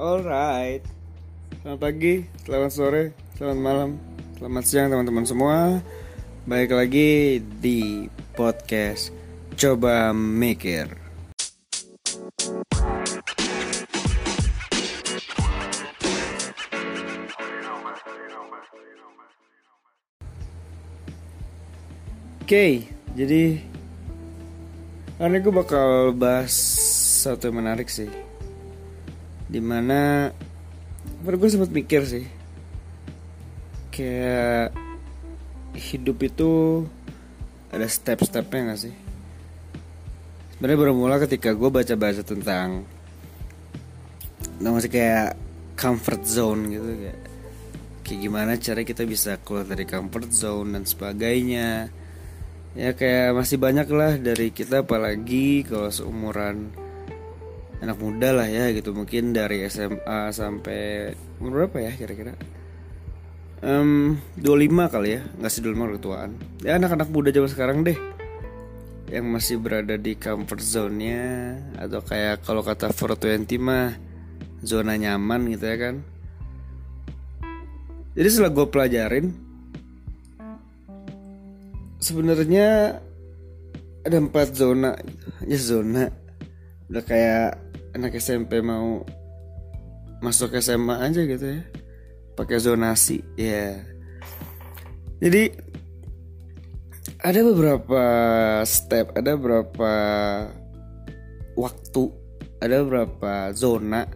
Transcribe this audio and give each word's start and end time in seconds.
Alright. 0.00 0.80
Selamat 1.60 1.76
pagi, 1.84 2.24
selamat 2.48 2.72
sore, 2.72 3.12
selamat 3.36 3.60
malam, 3.60 3.90
selamat 4.40 4.64
siang 4.64 4.88
teman-teman 4.88 5.28
semua. 5.28 5.84
Baik 6.48 6.72
lagi 6.72 7.36
di 7.60 8.08
podcast 8.32 9.12
Coba 9.60 10.16
Mikir. 10.16 10.88
Oke, 22.40 22.48
okay, 22.48 22.72
jadi 23.12 23.60
Hari 25.20 25.28
ini 25.28 25.44
gue 25.44 25.52
bakal 25.52 26.16
bahas 26.16 26.56
satu 27.20 27.52
yang 27.52 27.60
menarik 27.60 27.92
sih 27.92 28.08
Di 29.50 29.58
mana 29.58 30.30
gue 31.26 31.48
sempat 31.50 31.74
mikir 31.74 32.06
sih. 32.06 32.24
Kayak 33.90 34.70
Hidup 35.70 36.18
itu 36.22 36.50
Ada 37.74 37.90
step-stepnya 37.90 38.74
gak 38.74 38.80
sih? 38.86 38.94
Sebenarnya 40.54 40.78
bermula 40.78 41.18
ketika 41.18 41.50
gue 41.50 41.66
baca-baca 41.66 42.22
tentang 42.22 42.86
Tentang 44.38 44.72
masih 44.78 44.90
kayak 44.90 45.34
Comfort 45.74 46.22
zone 46.22 46.70
gitu 46.70 46.86
kayak 46.86 47.30
Kayak 48.10 48.26
gimana 48.26 48.58
cara 48.58 48.82
kita 48.82 49.06
bisa 49.06 49.38
keluar 49.38 49.70
dari 49.70 49.86
comfort 49.86 50.34
zone 50.34 50.74
dan 50.74 50.82
sebagainya. 50.82 51.86
Ya 52.74 52.90
kayak 52.98 53.38
masih 53.38 53.62
banyak 53.62 53.86
lah 53.86 54.18
dari 54.18 54.50
kita 54.50 54.82
apalagi 54.82 55.62
kalau 55.62 55.94
seumuran 55.94 56.74
anak 57.80 57.96
muda 57.96 58.32
lah 58.36 58.48
ya 58.48 58.72
gitu. 58.72 58.92
Mungkin 58.92 59.32
dari 59.32 59.64
SMA 59.68 60.32
sampai 60.32 61.12
umur 61.40 61.66
berapa 61.66 61.90
ya 61.90 61.92
kira-kira? 61.96 62.36
Um, 63.60 64.16
25 64.40 64.88
kali 64.88 65.08
ya 65.16 65.20
nggak 65.36 65.52
sih 65.52 65.60
25 65.60 66.00
ketuaan 66.00 66.32
ya 66.64 66.80
anak-anak 66.80 67.12
muda 67.12 67.28
zaman 67.28 67.50
sekarang 67.52 67.84
deh 67.84 67.98
yang 69.10 69.28
masih 69.28 69.60
berada 69.60 69.98
di 70.00 70.14
comfort 70.14 70.62
zone-nya 70.62 71.58
atau 71.76 72.00
kayak 72.00 72.46
kalau 72.46 72.62
kata 72.62 72.94
420 72.94 73.58
mah 73.60 73.98
zona 74.62 74.94
nyaman 74.94 75.50
gitu 75.50 75.66
ya 75.66 75.76
kan. 75.76 75.94
Jadi 78.14 78.28
setelah 78.30 78.52
gue 78.54 78.66
pelajarin 78.70 79.26
sebenarnya 81.98 82.98
ada 84.06 84.16
empat 84.16 84.48
zona 84.54 84.94
ya 85.44 85.58
zona. 85.58 86.06
Udah 86.90 87.02
kayak 87.02 87.69
anak 87.94 88.16
SMP 88.18 88.62
mau 88.62 89.02
masuk 90.20 90.54
SMA 90.60 91.00
aja 91.00 91.20
gitu 91.24 91.46
ya. 91.58 91.62
Pakai 92.36 92.60
zonasi 92.60 93.20
ya. 93.36 93.80
Jadi 95.20 95.52
ada 97.20 97.40
beberapa 97.44 98.02
step 98.64 99.12
ada 99.12 99.36
beberapa 99.36 99.92
waktu 101.56 102.02
ada 102.60 102.80
beberapa 102.84 103.52
zona 103.52 104.08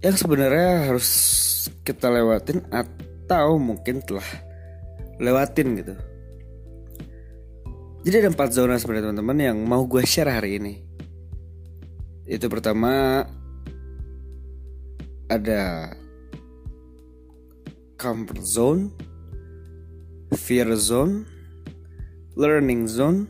yang 0.00 0.16
sebenarnya 0.16 0.88
harus 0.88 1.08
kita 1.84 2.08
lewatin 2.08 2.64
atau 2.72 3.60
mungkin 3.60 4.00
telah 4.02 4.26
lewatin 5.20 5.78
gitu. 5.78 5.94
Jadi 8.02 8.14
ada 8.18 8.28
empat 8.34 8.50
zona 8.50 8.74
sebenarnya 8.82 9.14
teman-teman 9.14 9.38
yang 9.38 9.58
mau 9.62 9.86
gue 9.86 10.02
share 10.02 10.32
hari 10.32 10.58
ini 10.58 10.82
itu 12.26 12.46
pertama 12.46 13.26
ada 15.26 15.90
comfort 17.98 18.42
zone 18.42 18.82
fear 20.34 20.68
zone 20.78 21.26
learning 22.36 22.88
zone 22.88 23.28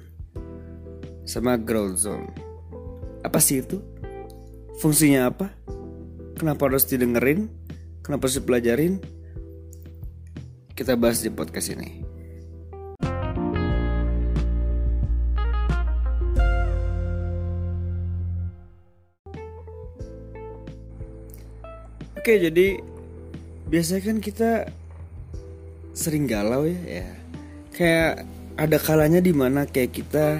sama 1.26 1.58
growth 1.58 2.02
zone. 2.02 2.30
Apa 3.22 3.38
sih 3.38 3.62
itu? 3.62 3.78
Fungsinya 4.82 5.30
apa? 5.30 5.50
Kenapa 6.38 6.66
harus 6.66 6.86
didengerin? 6.86 7.46
Kenapa 8.02 8.26
harus 8.26 8.42
dipelajarin? 8.42 8.98
Kita 10.74 10.98
bahas 10.98 11.22
di 11.22 11.30
podcast 11.30 11.70
ini. 11.70 12.01
Oke, 22.22 22.38
jadi 22.38 22.78
biasanya 23.66 24.02
kan 24.06 24.18
kita 24.22 24.50
sering 25.90 26.30
galau 26.30 26.70
ya, 26.70 27.02
ya. 27.02 27.08
Kayak 27.74 28.30
ada 28.54 28.78
kalanya 28.78 29.18
di 29.18 29.34
mana 29.34 29.66
kayak 29.66 29.90
kita 29.90 30.38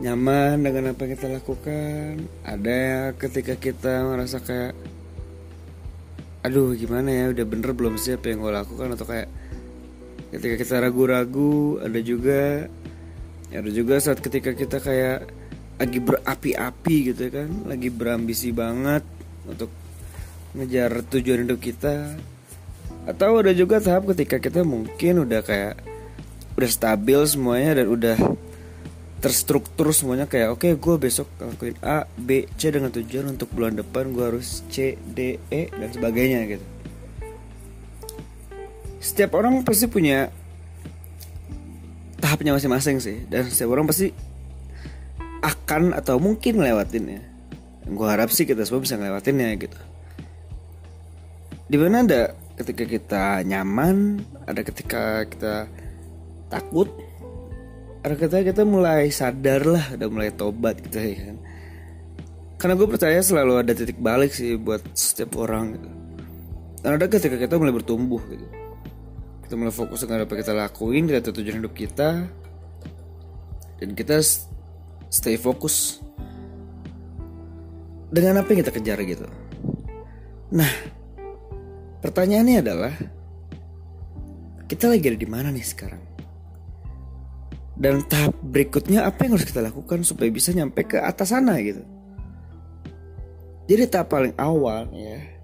nyaman 0.00 0.64
dengan 0.64 0.96
apa 0.96 1.04
yang 1.04 1.12
kita 1.12 1.28
lakukan. 1.28 2.24
Ada 2.40 3.12
ketika 3.20 3.52
kita 3.60 4.00
merasa 4.08 4.40
kayak 4.40 4.72
aduh 6.40 6.72
gimana 6.72 7.12
ya 7.12 7.36
udah 7.36 7.44
bener 7.44 7.76
belum 7.76 8.00
sih 8.00 8.16
apa 8.16 8.32
yang 8.32 8.40
gue 8.40 8.52
lakukan 8.64 8.96
atau 8.96 9.04
kayak 9.04 9.28
ketika 10.32 10.56
kita 10.56 10.74
ragu-ragu 10.80 11.84
ada 11.84 12.00
juga 12.00 12.64
ada 13.52 13.68
juga 13.68 14.00
saat 14.00 14.24
ketika 14.24 14.56
kita 14.56 14.80
kayak 14.80 15.28
lagi 15.76 16.00
berapi-api 16.00 17.12
gitu 17.12 17.28
kan 17.28 17.68
lagi 17.68 17.92
berambisi 17.92 18.56
banget 18.56 19.04
untuk 19.44 19.68
ngejar 20.56 21.04
tujuan 21.06 21.46
hidup 21.46 21.58
kita. 21.62 22.18
Atau 23.08 23.40
ada 23.40 23.50
juga 23.56 23.80
tahap 23.80 24.12
ketika 24.12 24.36
kita 24.36 24.60
mungkin 24.60 25.24
udah 25.24 25.40
kayak 25.40 25.80
udah 26.58 26.70
stabil 26.70 27.20
semuanya 27.24 27.80
dan 27.80 27.86
udah 27.88 28.16
terstruktur 29.20 29.92
semuanya 29.92 30.28
kayak 30.28 30.52
oke 30.52 30.64
okay, 30.64 30.72
gue 30.76 30.96
besok 31.00 31.28
lakuin 31.40 31.76
A 31.84 32.08
B 32.16 32.48
C 32.56 32.72
dengan 32.72 32.88
tujuan 32.92 33.32
untuk 33.32 33.52
bulan 33.52 33.76
depan 33.76 34.12
gue 34.12 34.24
harus 34.24 34.64
C 34.72 34.96
D 35.00 35.40
E 35.48 35.68
dan 35.72 35.88
sebagainya 35.92 36.44
gitu. 36.48 36.66
Setiap 39.00 39.32
orang 39.36 39.64
pasti 39.64 39.88
punya 39.88 40.28
tahapnya 42.20 42.52
masing-masing 42.52 43.00
sih 43.00 43.24
dan 43.28 43.48
setiap 43.48 43.72
orang 43.72 43.88
pasti 43.88 44.12
akan 45.40 45.96
atau 45.96 46.20
mungkin 46.20 46.60
ngelewatinnya. 46.60 47.24
Gue 47.88 48.06
harap 48.08 48.28
sih 48.28 48.44
kita 48.44 48.64
semua 48.68 48.84
bisa 48.84 49.00
ngelewatinnya 49.00 49.56
gitu 49.56 49.80
di 51.70 51.78
mana 51.78 52.02
ada 52.02 52.34
ketika 52.58 52.82
kita 52.82 53.24
nyaman 53.46 54.18
ada 54.42 54.60
ketika 54.66 55.22
kita 55.30 55.70
takut 56.50 56.90
ada 58.02 58.18
kata 58.18 58.42
kita 58.42 58.66
mulai 58.66 59.12
sadar 59.12 59.62
lah 59.62 59.94
udah 59.94 60.08
mulai 60.08 60.32
tobat 60.32 60.80
gitu 60.80 60.98
ya 60.98 61.30
kan. 61.30 61.36
Karena 62.56 62.74
gue 62.76 62.88
percaya 62.88 63.20
selalu 63.20 63.60
ada 63.60 63.72
titik 63.76 64.00
balik 64.00 64.32
sih 64.32 64.56
buat 64.56 64.80
setiap 64.96 65.36
orang 65.36 65.76
gitu. 65.76 65.88
Dan 66.80 66.96
ada 66.96 67.06
ketika 67.12 67.36
kita 67.36 67.60
mulai 67.60 67.76
bertumbuh 67.76 68.20
gitu. 68.24 68.46
Kita 69.44 69.54
mulai 69.56 69.72
fokus 69.72 70.00
dengan 70.04 70.24
apa 70.24 70.32
kita 70.32 70.52
lakuin 70.56 71.04
kita 71.12 71.28
tujuan 71.28 71.60
hidup 71.60 71.74
kita 71.76 72.24
dan 73.80 73.88
kita 73.92 74.16
stay 75.12 75.36
fokus 75.36 76.00
dengan 78.08 78.40
apa 78.40 78.48
yang 78.48 78.64
kita 78.64 78.72
kejar 78.72 78.98
gitu. 79.04 79.28
Nah 80.56 80.99
pertanyaannya 82.00 82.56
adalah 82.60 82.94
kita 84.66 84.90
lagi 84.90 85.04
ada 85.10 85.18
di 85.18 85.28
mana 85.28 85.48
nih 85.52 85.66
sekarang? 85.66 86.02
Dan 87.80 88.04
tahap 88.04 88.36
berikutnya 88.44 89.08
apa 89.08 89.24
yang 89.24 89.40
harus 89.40 89.48
kita 89.48 89.64
lakukan 89.64 90.04
supaya 90.04 90.28
bisa 90.28 90.52
nyampe 90.52 90.84
ke 90.84 91.00
atas 91.00 91.32
sana 91.32 91.56
gitu? 91.64 91.80
Jadi 93.70 93.88
tahap 93.88 94.12
paling 94.12 94.34
awal 94.36 94.90
ya 94.92 95.40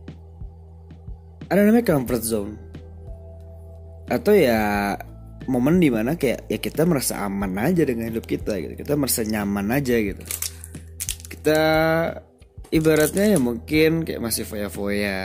ada 1.47 1.63
namanya 1.63 1.87
comfort 1.87 2.23
zone. 2.27 2.53
Atau 4.07 4.35
ya 4.35 4.95
momen 5.47 5.79
di 5.79 5.91
mana 5.91 6.19
kayak 6.19 6.51
ya 6.51 6.59
kita 6.59 6.83
merasa 6.87 7.23
aman 7.23 7.55
aja 7.59 7.87
dengan 7.87 8.11
hidup 8.11 8.27
kita 8.27 8.59
gitu. 8.59 8.75
Kita 8.83 8.95
merasa 8.99 9.23
nyaman 9.23 9.67
aja 9.71 9.97
gitu. 9.99 10.23
Kita 11.31 11.61
ibaratnya 12.75 13.37
ya 13.37 13.39
mungkin 13.39 14.03
kayak 14.03 14.23
masih 14.23 14.43
foya-foya 14.43 15.21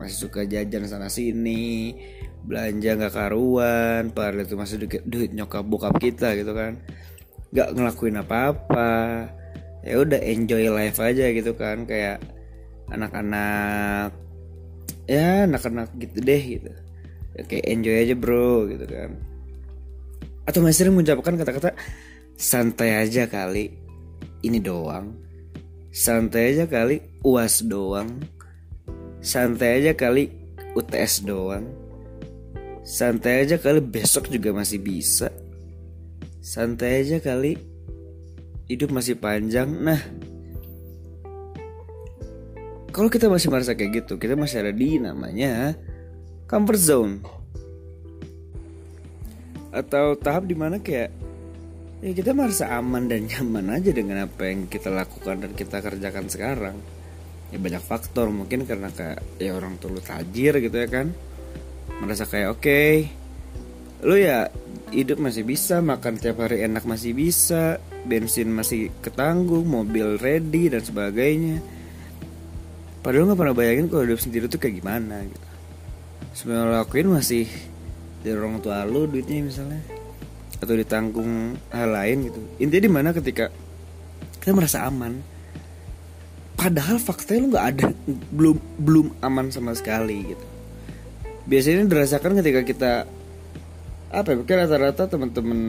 masih 0.00 0.16
suka 0.16 0.48
jajan 0.48 0.88
sana 0.88 1.12
sini 1.12 1.92
belanja 2.40 2.96
nggak 2.96 3.14
karuan 3.14 4.02
padahal 4.16 4.48
itu 4.48 4.56
masih 4.56 4.76
duit, 4.80 5.02
duit 5.04 5.30
nyokap 5.36 5.64
bokap 5.64 6.00
kita 6.00 6.32
gitu 6.36 6.56
kan. 6.56 6.80
Nggak 7.52 7.68
ngelakuin 7.76 8.16
apa-apa. 8.22 8.92
Ya 9.84 9.96
udah 10.00 10.20
enjoy 10.20 10.68
life 10.72 11.00
aja 11.00 11.32
gitu 11.32 11.52
kan 11.56 11.84
kayak 11.84 12.20
anak-anak 12.92 14.12
ya 15.08 15.44
anak-anak 15.44 15.92
gitu 16.00 16.18
deh 16.20 16.42
gitu. 16.42 16.72
Ya, 17.36 17.42
kayak 17.46 17.64
enjoy 17.68 17.96
aja 18.08 18.14
bro 18.16 18.68
gitu 18.68 18.84
kan. 18.88 19.10
Atau 20.48 20.64
masih 20.64 20.88
sering 20.88 20.96
mengucapkan 20.96 21.36
kata-kata 21.36 21.76
santai 22.40 23.04
aja 23.04 23.28
kali 23.28 23.76
ini 24.40 24.56
doang 24.56 25.29
santai 25.90 26.54
aja 26.54 26.70
kali 26.70 27.02
uas 27.26 27.66
doang. 27.66 28.22
Santai 29.20 29.82
aja 29.84 29.92
kali 29.92 30.30
UTS 30.72 31.26
doang. 31.26 31.66
Santai 32.86 33.44
aja 33.44 33.60
kali 33.60 33.82
besok 33.82 34.30
juga 34.30 34.54
masih 34.54 34.80
bisa. 34.80 35.28
Santai 36.40 37.04
aja 37.04 37.20
kali 37.20 37.58
hidup 38.70 38.94
masih 38.94 39.18
panjang. 39.18 39.68
Nah 39.68 40.00
kalau 42.90 43.10
kita 43.10 43.30
masih 43.30 43.50
merasa 43.50 43.74
kayak 43.74 44.02
gitu 44.02 44.18
kita 44.18 44.34
masih 44.34 44.66
ada 44.66 44.72
di 44.72 44.96
namanya 44.96 45.74
comfort 46.48 46.80
zone. 46.80 47.14
Atau 49.70 50.18
tahap 50.18 50.50
di 50.50 50.56
mana 50.58 50.82
kayak 50.82 51.19
ya 52.00 52.16
kita 52.16 52.32
merasa 52.32 52.72
aman 52.80 53.12
dan 53.12 53.28
nyaman 53.28 53.76
aja 53.76 53.92
dengan 53.92 54.24
apa 54.24 54.48
yang 54.48 54.66
kita 54.72 54.88
lakukan 54.88 55.44
dan 55.44 55.52
kita 55.52 55.84
kerjakan 55.84 56.26
sekarang. 56.32 56.76
Ya 57.52 57.58
banyak 57.60 57.84
faktor. 57.84 58.32
Mungkin 58.32 58.64
karena 58.64 58.88
kayak 58.88 59.20
ya 59.36 59.52
orang 59.52 59.76
tua 59.76 59.92
lu 59.92 60.02
tajir 60.02 60.56
gitu 60.56 60.76
ya 60.76 60.88
kan. 60.88 61.12
Merasa 62.00 62.24
kayak 62.24 62.48
oke 62.56 62.62
okay, 62.64 63.12
lu 64.00 64.16
ya 64.16 64.48
hidup 64.90 65.20
masih 65.20 65.44
bisa 65.44 65.84
makan 65.84 66.16
tiap 66.16 66.40
hari 66.40 66.64
enak 66.64 66.88
masih 66.88 67.12
bisa 67.12 67.78
bensin 68.08 68.48
masih 68.48 68.88
ketanggung 69.04 69.68
mobil 69.68 70.16
ready 70.16 70.72
dan 70.72 70.80
sebagainya. 70.80 71.60
Padahal 73.04 73.32
nggak 73.32 73.40
pernah 73.40 73.56
bayangin 73.56 73.86
kalau 73.92 74.08
hidup 74.08 74.20
sendiri 74.20 74.48
tuh 74.48 74.56
kayak 74.56 74.80
gimana 74.80 75.20
gitu. 75.28 75.48
Semua 76.32 76.80
lakuin 76.80 77.12
masih 77.12 77.44
dari 78.24 78.36
orang 78.36 78.60
tua 78.64 78.84
lu 78.88 79.04
duitnya 79.04 79.44
misalnya 79.44 79.99
atau 80.60 80.74
ditanggung 80.76 81.56
hal 81.72 81.88
lain 81.90 82.28
gitu. 82.28 82.40
Intinya 82.60 82.82
di 82.84 82.92
mana 82.92 83.08
ketika 83.16 83.48
kita 84.40 84.52
merasa 84.52 84.84
aman 84.84 85.20
padahal 86.60 87.00
faktanya 87.00 87.40
lu 87.40 87.48
nggak 87.56 87.66
ada 87.72 87.86
belum 88.36 88.56
belum 88.76 89.06
aman 89.24 89.48
sama 89.48 89.72
sekali 89.72 90.36
gitu. 90.36 90.46
Biasanya 91.48 91.88
dirasakan 91.88 92.36
ketika 92.44 92.60
kita 92.62 92.92
apa 94.10 94.26
ya 94.28 94.36
mungkin 94.36 94.56
rata-rata 94.60 95.08
teman-teman 95.08 95.60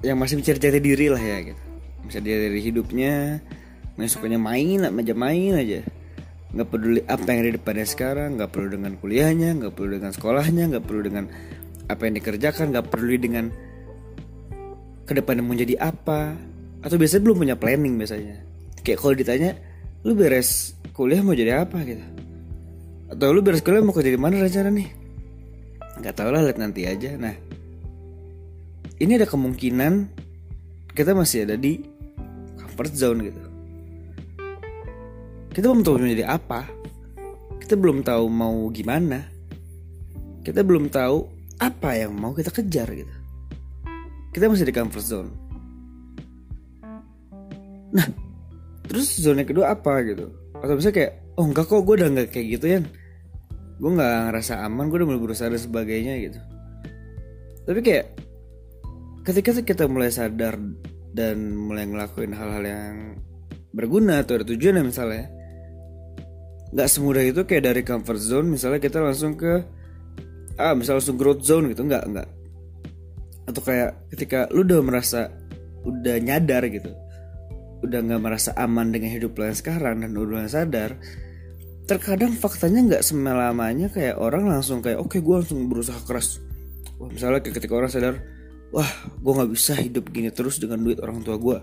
yang 0.00 0.16
masih 0.16 0.40
mencari-cari 0.40 0.80
diri 0.80 1.06
lah 1.12 1.20
ya 1.20 1.52
gitu. 1.52 1.62
Bisa 2.08 2.18
dia 2.24 2.40
dari 2.40 2.60
hidupnya 2.64 3.44
main 4.00 4.08
sukanya 4.08 4.40
main 4.40 4.80
aja 4.88 5.12
main 5.12 5.52
aja. 5.52 5.84
Nggak 6.56 6.68
peduli 6.72 7.00
apa 7.04 7.26
yang 7.28 7.38
ada 7.44 7.48
di 7.52 7.56
depannya 7.60 7.84
sekarang 7.84 8.40
nggak 8.40 8.50
perlu 8.54 8.68
dengan 8.72 8.92
kuliahnya 8.96 9.50
nggak 9.60 9.72
perlu 9.76 10.00
dengan 10.00 10.10
sekolahnya 10.16 10.64
nggak 10.72 10.84
perlu 10.88 11.02
dengan 11.04 11.24
apa 11.86 12.02
yang 12.06 12.14
dikerjakan 12.18 12.74
nggak 12.74 12.86
perlu 12.90 13.14
dengan 13.18 13.50
ke 15.06 15.12
depannya 15.14 15.42
mau 15.46 15.54
jadi 15.54 15.78
apa. 15.78 16.34
Atau 16.82 16.98
biasanya 16.98 17.22
belum 17.26 17.36
punya 17.46 17.56
planning 17.58 17.94
biasanya. 17.98 18.42
Kayak 18.82 18.98
kalau 19.02 19.14
ditanya 19.14 19.50
lu 20.06 20.14
beres 20.14 20.74
kuliah 20.94 21.22
mau 21.22 21.34
jadi 21.34 21.66
apa? 21.66 21.82
gitu. 21.86 22.02
Atau 23.10 23.30
lu 23.30 23.42
beres 23.42 23.62
kuliah 23.62 23.82
mau 23.82 23.94
kerja 23.94 24.10
di 24.10 24.20
mana 24.20 24.42
rencana 24.42 24.70
nih? 24.70 24.88
Nggak 26.02 26.14
tahu 26.14 26.28
lah 26.34 26.42
lihat 26.42 26.58
nanti 26.58 26.86
aja. 26.86 27.14
Nah 27.14 27.34
ini 28.98 29.12
ada 29.14 29.28
kemungkinan 29.28 30.10
kita 30.96 31.12
masih 31.12 31.44
ada 31.46 31.54
di 31.54 31.84
comfort 32.56 32.92
zone 32.96 33.20
gitu. 33.30 33.42
Kita 35.54 35.72
belum 35.72 35.84
tahu 35.86 35.96
menjadi 36.02 36.24
apa. 36.28 36.68
Kita 37.62 37.74
belum 37.80 38.04
tahu 38.04 38.24
mau 38.28 38.68
gimana. 38.72 39.24
Kita 40.44 40.60
belum 40.60 40.92
tahu 40.92 41.35
apa 41.60 41.90
yang 41.96 42.12
mau 42.12 42.36
kita 42.36 42.52
kejar 42.52 42.88
gitu. 42.92 43.14
Kita 44.32 44.52
masih 44.52 44.68
di 44.68 44.74
comfort 44.76 45.06
zone. 45.06 45.30
Nah 47.96 48.06
terus 48.86 49.16
zona 49.18 49.42
kedua 49.42 49.72
apa 49.72 50.04
gitu? 50.04 50.28
Atau 50.60 50.76
bisa 50.76 50.92
kayak 50.92 51.36
oh 51.36 51.44
enggak 51.48 51.68
kok 51.68 51.84
gue 51.84 51.94
udah 52.00 52.08
nggak 52.12 52.28
kayak 52.32 52.46
gitu 52.56 52.66
ya 52.68 52.80
gue 53.76 53.90
nggak 53.92 54.32
ngerasa 54.32 54.64
aman 54.64 54.88
gue 54.88 54.96
udah 55.04 55.08
mulai 55.12 55.20
berusaha 55.20 55.52
dan 55.52 55.60
sebagainya 55.60 56.14
gitu. 56.24 56.40
Tapi 57.68 57.80
kayak 57.84 58.06
ketika 59.26 59.50
kita 59.60 59.84
mulai 59.84 60.08
sadar 60.08 60.56
dan 61.12 61.52
mulai 61.52 61.84
ngelakuin 61.84 62.32
hal-hal 62.32 62.64
yang 62.64 62.94
berguna 63.76 64.24
atau 64.24 64.40
ada 64.40 64.48
tujuan 64.48 64.80
misalnya 64.80 65.28
nggak 66.72 66.88
semudah 66.88 67.24
itu 67.24 67.44
kayak 67.44 67.72
dari 67.72 67.82
comfort 67.84 68.20
zone 68.20 68.48
misalnya 68.48 68.80
kita 68.80 69.04
langsung 69.04 69.36
ke 69.36 69.60
ah 70.56 70.72
misalnya 70.72 71.04
langsung 71.04 71.18
growth 71.20 71.44
zone 71.44 71.72
gitu 71.72 71.84
nggak 71.84 72.04
nggak 72.12 72.28
atau 73.46 73.62
kayak 73.62 73.90
ketika 74.10 74.50
lu 74.50 74.66
udah 74.66 74.80
merasa 74.82 75.30
udah 75.86 76.16
nyadar 76.18 76.66
gitu 76.66 76.90
udah 77.86 78.00
nggak 78.02 78.22
merasa 78.22 78.50
aman 78.58 78.90
dengan 78.90 79.12
hidup 79.12 79.36
lo 79.38 79.46
yang 79.46 79.58
sekarang 79.58 80.02
dan 80.02 80.12
udah 80.16 80.48
sadar 80.48 80.98
terkadang 81.86 82.34
faktanya 82.34 82.82
nggak 82.82 83.02
semelamanya 83.06 83.86
kayak 83.94 84.18
orang 84.18 84.50
langsung 84.50 84.82
kayak 84.82 84.98
oke 84.98 85.14
okay, 85.14 85.20
gue 85.22 85.34
langsung 85.38 85.70
berusaha 85.70 86.02
keras. 86.02 86.42
Wah 86.98 87.06
misalnya 87.06 87.38
kayak 87.38 87.62
ketika 87.62 87.78
orang 87.78 87.90
sadar 87.90 88.14
wah 88.74 88.90
gue 89.06 89.32
nggak 89.32 89.50
bisa 89.54 89.78
hidup 89.78 90.10
gini 90.10 90.34
terus 90.34 90.58
dengan 90.58 90.82
duit 90.82 90.98
orang 90.98 91.22
tua 91.22 91.38
gue 91.38 91.56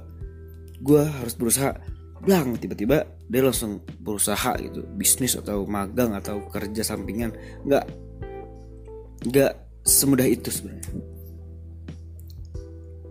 gue 0.80 1.04
harus 1.04 1.36
berusaha. 1.36 1.76
Blang 2.24 2.56
tiba-tiba 2.56 3.04
dia 3.28 3.44
langsung 3.44 3.84
berusaha 4.00 4.56
gitu 4.64 4.88
bisnis 4.96 5.36
atau 5.36 5.68
magang 5.68 6.16
atau 6.16 6.48
kerja 6.48 6.88
sampingan. 6.88 7.36
Nggak 7.68 7.84
nggak 9.24 9.54
semudah 9.84 10.28
itu 10.28 10.52
sebenarnya 10.52 11.14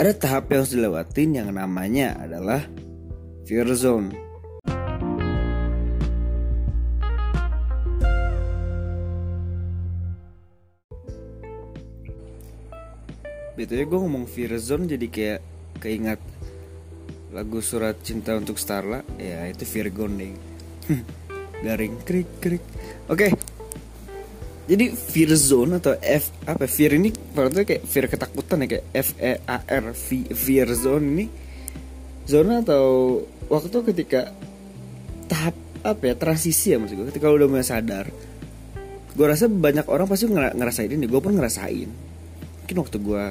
ada 0.02 0.18
tahap 0.18 0.50
yang 0.50 0.66
harus 0.66 0.74
dilewatin 0.74 1.30
yang 1.30 1.48
namanya 1.54 2.18
adalah 2.18 2.66
fear 3.46 3.70
zone. 3.70 4.10
Betulnya 13.54 13.86
gue 13.86 13.98
ngomong 14.02 14.26
fear 14.26 14.58
zone 14.58 14.90
jadi 14.90 15.06
kayak 15.06 15.40
keingat 15.78 16.18
lagu 17.30 17.62
surat 17.62 17.94
cinta 18.02 18.34
untuk 18.34 18.58
Starla 18.58 19.06
ya 19.22 19.46
itu 19.46 19.62
fear 19.62 19.86
zone 19.86 20.34
garing 21.64 21.94
krik 22.02 22.28
krik 22.42 22.64
oke 23.06 23.22
okay. 23.22 23.30
Jadi 24.62 24.94
fear 24.94 25.34
zone 25.34 25.82
atau 25.82 25.98
F 25.98 26.30
apa 26.46 26.70
fear 26.70 26.94
ini 26.94 27.10
berarti 27.10 27.66
kayak 27.66 27.82
fear 27.82 28.06
ketakutan 28.06 28.62
ya 28.62 28.66
kayak 28.78 28.84
F 28.94 29.08
E 29.18 29.32
A 29.42 29.58
R 29.66 29.84
fear 30.30 30.68
zone 30.78 31.06
ini. 31.18 31.26
Zona 32.22 32.62
atau 32.62 33.18
waktu 33.50 33.82
ketika 33.90 34.30
tahap 35.26 35.58
apa 35.82 36.02
ya 36.06 36.14
transisi 36.14 36.70
ya 36.70 36.78
maksud 36.78 36.94
gue 36.94 37.06
ketika 37.10 37.26
lu 37.26 37.42
udah 37.42 37.48
mulai 37.50 37.66
sadar 37.66 38.06
gue 39.12 39.26
rasa 39.26 39.50
banyak 39.50 39.86
orang 39.90 40.08
pasti 40.08 40.24
ngerasain 40.30 40.88
ini. 40.88 41.04
Gue 41.04 41.20
pun 41.20 41.36
ngerasain. 41.36 41.90
Mungkin 42.64 42.76
waktu 42.80 42.96
gue 42.96 43.24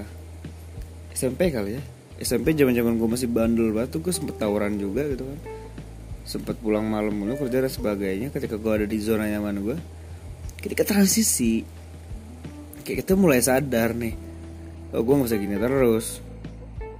SMP 1.17 1.49
kali 1.49 1.79
ya. 1.79 1.81
SMP 2.21 2.53
zaman 2.53 2.77
zaman 2.77 3.01
gue 3.01 3.09
masih 3.09 3.25
bandel 3.25 3.73
banget 3.73 3.97
tuh 3.97 4.01
gue 4.05 4.13
sempet 4.13 4.37
tawuran 4.37 4.77
juga 4.77 5.09
gitu 5.09 5.25
kan. 5.25 5.39
Sempet 6.21 6.55
pulang 6.61 6.85
malam 6.85 7.17
mulu 7.17 7.33
kerja 7.33 7.65
dan 7.65 7.71
sebagainya 7.73 8.29
ketika 8.29 8.61
gue 8.61 8.71
ada 8.83 8.85
di 8.85 8.97
zona 9.01 9.25
nyaman 9.25 9.57
gue 9.57 9.77
ketika 10.61 10.85
transisi 10.85 11.65
kayak 12.85 13.05
kita 13.05 13.13
mulai 13.17 13.41
sadar 13.41 13.97
nih 13.97 14.31
oh 14.91 15.01
gue 15.01 15.13
gak 15.15 15.27
bisa 15.27 15.37
gini 15.39 15.55
terus. 15.57 16.07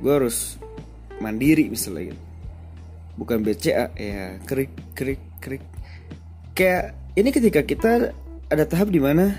Gue 0.01 0.13
harus 0.17 0.57
mandiri 1.21 1.69
misalnya 1.69 2.11
gitu. 2.11 2.21
Bukan 3.19 3.37
BCA 3.45 3.93
ya 3.93 4.39
krik 4.47 4.71
krik 4.97 5.21
krik. 5.43 5.63
Kayak 6.57 6.97
ini 7.13 7.29
ketika 7.29 7.61
kita 7.61 7.91
ada 8.49 8.63
tahap 8.65 8.89
di 8.89 8.99
mana 8.99 9.37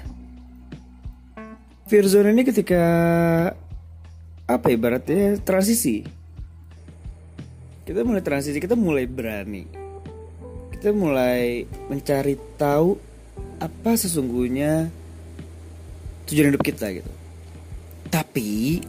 fear 1.88 2.06
zone 2.06 2.32
ini 2.32 2.46
ketika 2.46 2.82
apa 4.46 4.66
ibaratnya 4.70 5.40
transisi. 5.42 6.04
Kita 7.82 8.06
mulai 8.06 8.22
transisi 8.22 8.62
kita 8.62 8.78
mulai 8.78 9.08
berani. 9.10 9.66
Kita 10.70 10.94
mulai 10.94 11.66
mencari 11.90 12.38
tahu 12.54 13.11
apa 13.62 13.94
sesungguhnya 13.94 14.90
tujuan 16.26 16.50
hidup 16.54 16.62
kita 16.62 16.90
gitu. 16.92 17.12
Tapi 18.12 18.80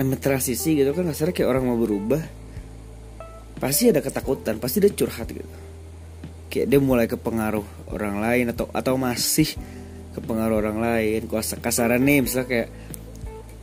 namanya 0.00 0.20
transisi 0.20 0.80
gitu 0.80 0.96
kan 0.96 1.04
rasanya 1.08 1.36
kayak 1.36 1.48
orang 1.48 1.64
mau 1.68 1.76
berubah 1.76 2.22
pasti 3.60 3.92
ada 3.92 4.00
ketakutan 4.00 4.56
pasti 4.56 4.80
dia 4.80 4.92
curhat 4.92 5.28
gitu. 5.28 5.48
Kayak 6.50 6.66
dia 6.66 6.80
mulai 6.82 7.06
kepengaruh 7.06 7.94
orang 7.94 8.18
lain 8.18 8.50
atau 8.50 8.66
atau 8.72 8.94
masih 8.98 9.54
kepengaruh 10.16 10.58
orang 10.58 10.78
lain 10.82 11.30
kuasa 11.30 11.54
kasaran 11.62 12.02
nih 12.02 12.26
misalnya 12.26 12.48
kayak 12.50 12.68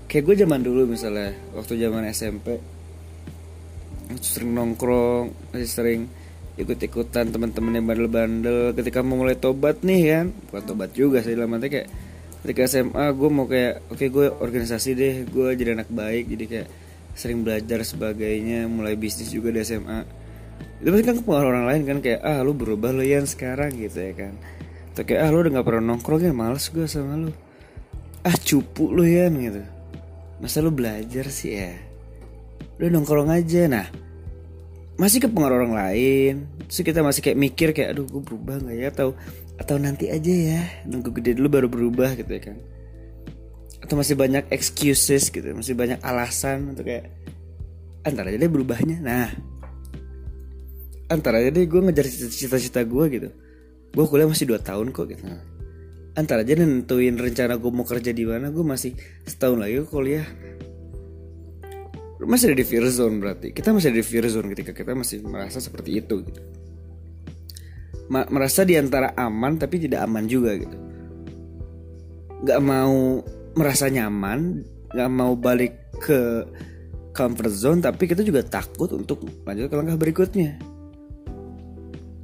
kayak 0.07 0.23
gue 0.23 0.35
zaman 0.47 0.63
dulu 0.63 0.87
misalnya 0.87 1.35
waktu 1.51 1.75
zaman 1.75 2.07
SMP 2.07 2.55
sering 4.23 4.55
nongkrong 4.55 5.51
masih 5.51 5.67
sering 5.67 6.01
ikut-ikutan 6.57 7.29
teman-teman 7.29 7.77
yang 7.77 7.85
bandel-bandel 7.85 8.73
ketika 8.73 9.05
mau 9.05 9.21
mulai 9.21 9.37
tobat 9.37 9.85
nih 9.85 10.01
kan 10.09 10.25
bukan 10.49 10.63
tobat 10.65 10.89
juga 10.97 11.21
sih 11.21 11.37
dalam 11.37 11.53
kayak 11.61 11.87
ketika 12.41 12.61
SMA 12.65 13.05
gue 13.13 13.29
mau 13.29 13.45
kayak 13.45 13.93
oke 13.93 13.97
okay, 13.97 14.07
gue 14.09 14.25
organisasi 14.29 14.89
deh 14.97 15.15
gue 15.29 15.47
jadi 15.53 15.77
anak 15.77 15.89
baik 15.93 16.25
jadi 16.33 16.45
kayak 16.49 16.67
sering 17.13 17.45
belajar 17.45 17.85
sebagainya 17.85 18.65
mulai 18.65 18.97
bisnis 18.97 19.29
juga 19.29 19.53
di 19.53 19.61
SMA 19.61 20.27
itu 20.77 20.93
pasti 20.93 21.03
kan 21.09 21.15
kepengaruh 21.17 21.49
orang 21.49 21.65
lain 21.65 21.81
kan 21.89 21.97
kayak 22.05 22.21
ah 22.21 22.39
lu 22.45 22.53
berubah 22.53 22.93
lo 22.93 23.01
yang 23.01 23.25
sekarang 23.25 23.73
gitu 23.73 23.97
ya 23.97 24.13
kan. 24.13 24.33
Atau 24.93 25.03
kayak 25.09 25.21
ah 25.25 25.29
lu 25.33 25.37
udah 25.41 25.51
gak 25.57 25.65
pernah 25.65 25.83
nongkrong 25.93 26.21
ya 26.21 26.33
males 26.33 26.69
gue 26.69 26.85
sama 26.85 27.17
lu. 27.17 27.31
Ah 28.21 28.37
cupu 28.37 28.93
lu 28.93 29.01
ya 29.01 29.25
gitu. 29.33 29.61
Masa 30.37 30.61
lu 30.61 30.69
belajar 30.69 31.25
sih 31.33 31.57
ya? 31.57 31.73
Udah 32.77 32.89
nongkrong 32.93 33.33
aja. 33.33 33.65
Nah 33.65 33.89
masih 34.97 35.21
kepengaruh 35.23 35.63
orang 35.63 35.73
lain. 35.77 36.33
Terus 36.67 36.81
kita 36.83 36.99
masih 37.05 37.21
kayak 37.21 37.37
mikir 37.37 37.69
kayak 37.71 37.95
aduh 37.95 38.05
gue 38.09 38.21
berubah 38.21 38.59
nggak 38.59 38.75
ya? 38.75 38.87
Atau 38.91 39.09
atau 39.57 39.75
nanti 39.81 40.09
aja 40.09 40.33
ya 40.33 40.61
nunggu 40.85 41.13
gede 41.17 41.37
dulu 41.37 41.47
baru 41.49 41.67
berubah 41.69 42.17
gitu 42.17 42.29
ya 42.29 42.41
kan. 42.51 42.57
Atau 43.81 43.95
masih 43.95 44.17
banyak 44.17 44.49
excuses 44.49 45.29
gitu 45.29 45.45
masih 45.53 45.77
banyak 45.77 46.01
alasan 46.01 46.73
untuk 46.73 46.89
kayak 46.89 47.13
antara 48.03 48.33
aja 48.33 48.37
deh 48.41 48.51
berubahnya. 48.51 48.97
Nah 48.99 49.29
antara 51.07 51.39
aja 51.39 51.53
deh 51.53 51.63
gue 51.63 51.81
ngejar 51.87 52.05
cita-cita 52.09 52.81
gue 52.81 53.05
gitu. 53.13 53.29
Gue 53.93 54.05
kuliah 54.09 54.27
masih 54.27 54.49
2 54.49 54.59
tahun 54.65 54.91
kok 54.91 55.05
gitu. 55.13 55.23
Antara 56.17 56.41
aja 56.41 56.57
nentuin 56.57 57.13
rencana 57.13 57.61
gue 57.61 57.69
mau 57.69 57.85
kerja 57.85 58.09
di 58.09 58.25
mana 58.25 58.49
gue 58.49 58.65
masih 58.65 58.97
setahun 59.29 59.61
lagi 59.61 59.85
kuliah 59.85 60.25
masih 62.25 62.49
ada 62.49 62.57
di 62.57 62.65
fear 62.65 62.85
zone 62.89 63.21
berarti 63.21 63.53
kita 63.53 63.69
masih 63.75 63.93
ada 63.93 63.99
di 64.01 64.05
fear 64.05 64.25
zone 64.25 64.49
ketika 64.55 64.71
kita 64.73 64.97
masih 64.97 65.21
merasa 65.21 65.61
seperti 65.61 66.01
itu 66.01 66.25
gitu 66.25 66.41
Ma 68.07 68.23
merasa 68.31 68.63
di 68.63 68.79
antara 68.79 69.11
aman 69.19 69.59
tapi 69.59 69.83
tidak 69.83 70.07
aman 70.07 70.25
juga 70.31 70.55
gitu 70.55 70.77
nggak 72.47 72.61
mau 72.63 73.19
merasa 73.53 73.91
nyaman 73.91 74.63
nggak 74.95 75.11
mau 75.11 75.35
balik 75.35 75.91
ke 75.99 76.47
comfort 77.11 77.51
zone 77.51 77.79
tapi 77.83 78.07
kita 78.07 78.23
juga 78.23 78.47
takut 78.47 78.87
untuk 78.95 79.27
lanjut 79.43 79.67
ke 79.67 79.75
langkah 79.75 79.99
berikutnya 79.99 80.55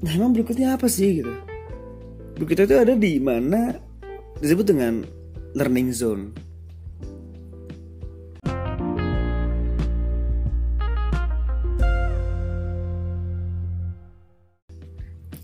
Nah 0.03 0.11
emang 0.11 0.35
berikutnya 0.35 0.75
apa 0.75 0.91
sih 0.91 1.23
gitu? 1.23 1.31
Berikutnya 2.35 2.65
itu 2.67 2.75
ada 2.75 2.93
di 2.99 3.13
mana 3.23 3.79
disebut 4.43 4.65
dengan 4.67 5.07
learning 5.55 5.95
zone. 5.95 6.35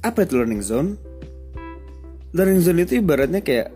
Apa 0.10 0.26
itu 0.26 0.42
learning 0.42 0.66
zone? 0.66 0.98
Learning 2.34 2.66
zone 2.66 2.82
itu 2.82 2.98
ibaratnya 2.98 3.46
kayak 3.46 3.70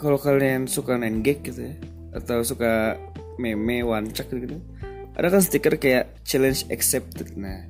kalau 0.00 0.16
kalian 0.20 0.64
suka 0.68 0.96
main 0.96 1.24
gag 1.24 1.40
gitu 1.44 1.72
ya 1.72 1.76
atau 2.16 2.40
suka 2.44 2.96
meme 3.36 3.84
wancak 3.84 4.28
gitu 4.32 4.60
ada 5.16 5.28
kan 5.32 5.40
stiker 5.40 5.76
kayak 5.80 6.12
challenge 6.24 6.68
accepted 6.68 7.32
nah 7.36 7.64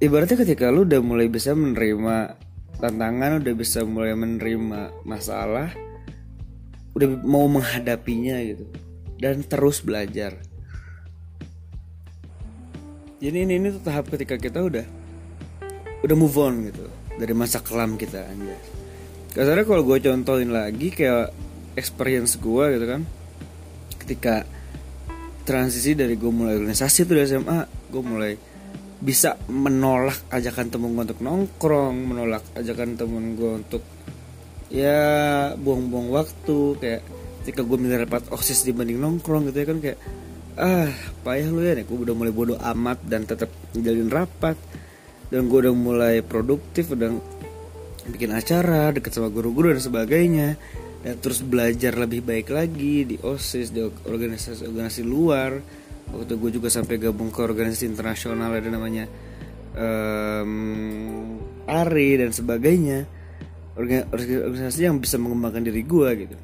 ibaratnya 0.00 0.40
ketika 0.40 0.72
lu 0.72 0.84
udah 0.88 1.00
mulai 1.00 1.28
bisa 1.28 1.52
menerima 1.52 2.36
tantangan 2.80 3.44
udah 3.44 3.54
bisa 3.56 3.84
mulai 3.84 4.16
menerima 4.16 5.04
masalah 5.04 5.72
udah 6.96 7.08
mau 7.24 7.48
menghadapinya 7.48 8.40
gitu 8.44 8.64
dan 9.20 9.44
terus 9.44 9.84
belajar 9.84 10.36
jadi 13.18 13.44
ini 13.44 13.60
ini 13.60 13.68
tuh 13.76 13.82
tahap 13.82 14.08
ketika 14.12 14.40
kita 14.40 14.62
udah 14.62 14.86
udah 16.04 16.16
move 16.16 16.36
on 16.38 16.70
gitu 16.70 16.86
dari 17.18 17.34
masa 17.34 17.58
kelam 17.62 17.98
kita 17.98 18.22
aja 18.22 18.56
kasarnya 19.34 19.64
kalau 19.66 19.82
gue 19.86 19.98
contohin 20.02 20.50
lagi 20.50 20.90
kayak 20.90 21.30
experience 21.78 22.34
gue 22.42 22.64
gitu 22.74 22.86
kan. 22.90 23.06
Ketika 24.02 24.34
transisi 25.46 25.94
dari 25.94 26.18
gue 26.18 26.28
mulai 26.28 26.58
organisasi 26.58 27.06
tuh 27.06 27.14
dari 27.14 27.30
SMA 27.30 27.60
gue 27.88 28.02
mulai 28.02 28.34
bisa 28.98 29.38
menolak 29.46 30.26
ajakan 30.34 30.68
temen 30.74 30.92
gue 30.92 31.04
untuk 31.06 31.22
nongkrong 31.22 31.96
menolak 31.96 32.44
ajakan 32.58 32.98
temen 32.98 33.38
gue 33.38 33.52
untuk 33.62 33.82
ya 34.68 35.54
buang-buang 35.56 36.12
waktu 36.12 36.58
kayak 36.82 37.02
ketika 37.40 37.64
gue 37.64 37.78
milih 37.80 38.04
rapat 38.04 38.28
osis 38.34 38.66
dibanding 38.66 39.00
nongkrong 39.00 39.48
gitu 39.48 39.64
ya 39.64 39.66
kan 39.70 39.78
kayak 39.80 39.98
ah 40.58 40.90
payah 41.24 41.48
lu 41.48 41.62
ya 41.62 41.78
nih 41.78 41.86
gue 41.86 41.96
udah 41.96 42.12
mulai 42.18 42.34
bodoh 42.34 42.58
amat 42.60 42.98
dan 43.06 43.24
tetap 43.24 43.48
jalin 43.72 44.10
rapat 44.10 44.58
dan 45.28 45.48
gue 45.48 45.58
udah 45.68 45.74
mulai 45.76 46.24
produktif 46.24 46.92
udah 46.92 47.12
bikin 48.08 48.32
acara 48.32 48.88
deket 48.92 49.12
sama 49.12 49.28
guru-guru 49.28 49.76
dan 49.76 49.82
sebagainya. 49.84 50.48
Dan 50.98 51.14
terus 51.22 51.44
belajar 51.44 51.94
lebih 51.94 52.26
baik 52.26 52.50
lagi 52.50 53.06
di 53.06 53.16
osis 53.20 53.70
di 53.70 53.84
organisasi 53.84 54.66
organisasi 54.66 55.02
luar. 55.04 55.60
Waktu 56.08 56.40
gue 56.40 56.50
juga 56.56 56.72
sampai 56.72 56.96
gabung 56.96 57.28
ke 57.28 57.44
organisasi 57.44 57.84
internasional 57.84 58.48
ada 58.48 58.68
namanya 58.72 59.04
um, 59.76 61.36
ARI 61.68 62.24
dan 62.24 62.32
sebagainya. 62.32 63.04
Organisasi 63.78 64.80
yang 64.88 64.98
bisa 64.98 65.20
mengembangkan 65.20 65.62
diri 65.62 65.84
gue 65.84 66.08
gitu. 66.24 66.36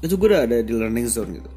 Itu 0.00 0.16
gue 0.16 0.28
udah 0.32 0.48
ada 0.48 0.58
di 0.64 0.72
learning 0.72 1.06
zone 1.06 1.32
gitu 1.38 1.55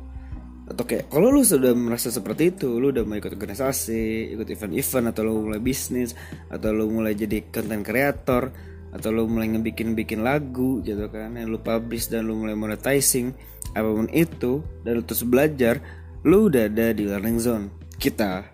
atau 0.70 0.84
kayak 0.86 1.10
kalau 1.10 1.34
lu 1.34 1.42
sudah 1.42 1.74
merasa 1.74 2.14
seperti 2.14 2.54
itu 2.54 2.78
lu 2.78 2.94
udah 2.94 3.02
mau 3.02 3.18
ikut 3.18 3.34
organisasi 3.34 4.34
ikut 4.38 4.46
event-event 4.54 5.06
atau 5.10 5.22
lu 5.26 5.50
mulai 5.50 5.62
bisnis 5.62 6.14
atau 6.48 6.70
lu 6.70 6.94
mulai 6.94 7.18
jadi 7.18 7.50
content 7.50 7.82
creator 7.82 8.54
atau 8.94 9.10
lu 9.10 9.26
mulai 9.26 9.50
ngebikin 9.50 9.98
bikin 9.98 10.22
lagu 10.22 10.82
gitu 10.86 11.10
kan 11.10 11.34
yang 11.34 11.50
lu 11.50 11.58
publish 11.58 12.10
dan 12.10 12.30
lu 12.30 12.38
mulai 12.38 12.54
monetizing 12.54 13.34
apa 13.74 13.90
pun 13.90 14.10
itu 14.14 14.62
dan 14.86 14.98
lu 14.98 15.04
terus 15.06 15.26
belajar 15.26 15.82
lu 16.26 16.52
udah 16.52 16.68
ada 16.68 16.92
di 16.92 17.08
learning 17.08 17.38
zone 17.42 17.66
kita. 18.00 18.48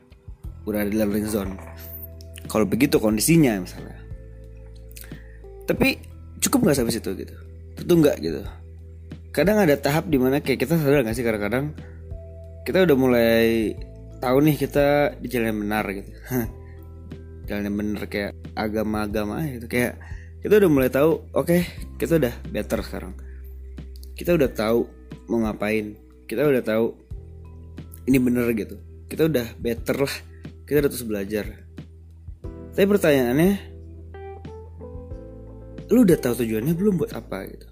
Udah 0.65 0.81
ada 0.81 0.89
di 0.89 0.97
learning 0.97 1.29
zone. 1.29 1.53
Kalau 2.49 2.65
begitu 2.65 2.97
kondisinya 2.97 3.61
misalnya. 3.61 3.97
Tapi 5.65 5.97
cukup 6.41 6.65
nggak 6.65 6.77
sampai 6.77 6.93
situ 6.93 7.09
gitu? 7.13 7.35
Tentu 7.77 7.93
nggak 8.01 8.17
gitu. 8.21 8.41
Kadang 9.33 9.61
ada 9.61 9.77
tahap 9.77 10.09
di 10.09 10.17
mana 10.17 10.41
kayak 10.41 10.65
kita 10.65 10.77
sadar 10.77 11.05
nggak 11.05 11.15
sih 11.15 11.25
kadang-kadang 11.25 11.73
kita 12.65 12.81
udah 12.81 12.97
mulai 12.97 13.77
tahu 14.17 14.41
nih 14.41 14.57
kita 14.57 15.13
di 15.21 15.29
jalan 15.29 15.53
yang 15.53 15.59
benar 15.69 15.85
gitu. 15.93 16.11
Jalan 17.45 17.69
yang 17.69 17.77
benar 17.77 18.09
kayak 18.09 18.33
agama-agama 18.57 19.45
gitu. 19.45 19.69
Kayak 19.69 20.01
kita 20.41 20.57
udah 20.57 20.69
mulai 20.73 20.89
tahu 20.89 21.21
oke 21.29 21.45
okay, 21.45 21.61
kita 22.01 22.17
udah 22.17 22.33
better 22.49 22.81
sekarang. 22.81 23.13
Kita 24.17 24.33
udah 24.33 24.49
tahu 24.49 24.89
mau 25.29 25.45
ngapain. 25.45 25.93
Kita 26.25 26.41
udah 26.41 26.65
tahu 26.65 26.89
ini 28.09 28.17
bener 28.17 28.49
gitu. 28.57 28.81
Kita 29.05 29.29
udah 29.29 29.45
better 29.61 30.01
lah. 30.01 30.15
Kita 30.65 30.81
udah 30.81 30.89
terus 30.89 31.05
belajar. 31.05 31.45
Tapi 32.73 32.85
pertanyaannya 32.89 33.77
lu 35.93 36.01
udah 36.01 36.17
tahu 36.17 36.33
tujuannya 36.41 36.73
belum 36.73 36.97
buat 36.97 37.13
apa 37.13 37.45
gitu? 37.45 37.67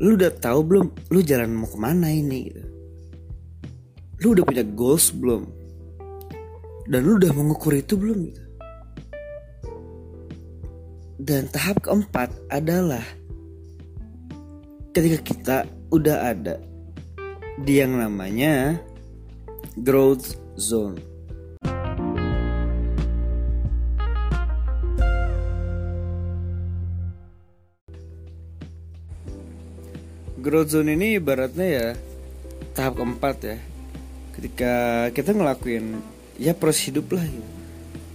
Lu 0.00 0.16
udah 0.16 0.32
tahu 0.40 0.60
belum? 0.64 0.86
Lu 1.12 1.20
jalan 1.20 1.52
mau 1.52 1.68
ke 1.68 1.76
mana 1.76 2.08
ini 2.08 2.48
gitu 2.48 2.73
lu 4.22 4.36
udah 4.36 4.44
punya 4.46 4.64
goals 4.76 5.10
belum 5.10 5.42
dan 6.86 7.00
lu 7.02 7.16
udah 7.16 7.32
mengukur 7.32 7.74
itu 7.74 7.96
belum 7.96 8.30
gitu 8.30 8.44
dan 11.24 11.48
tahap 11.48 11.80
keempat 11.80 12.28
adalah 12.52 13.02
ketika 14.92 15.18
kita 15.24 15.56
udah 15.88 16.30
ada 16.30 16.60
di 17.58 17.78
yang 17.78 17.94
namanya 17.94 18.82
growth 19.78 20.38
zone. 20.58 20.98
Growth 30.44 30.76
zone 30.76 30.92
ini 30.92 31.16
ibaratnya 31.16 31.66
ya 31.66 31.88
tahap 32.76 33.00
keempat 33.00 33.36
ya. 33.42 33.56
Ketika 34.34 34.74
kita 35.14 35.30
ngelakuin 35.32 36.02
ya 36.36 36.52
proses 36.52 36.90
hidup 36.90 37.14
lah 37.14 37.24
gitu. 37.24 37.50